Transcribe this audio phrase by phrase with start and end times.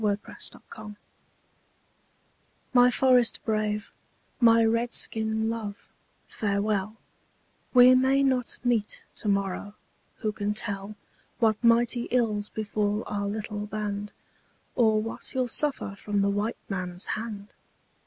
[0.03, 0.99] A CRY FROM AN INDIAN WIFE
[2.73, 3.91] My forest brave,
[4.39, 5.89] my Red skin love,
[6.27, 6.97] farewell;
[7.75, 9.75] We may not meet to morrow;
[10.15, 10.95] who can tell
[11.37, 14.11] What mighty ills befall our little band,
[14.75, 17.53] Or what you'll suffer from the white man's hand?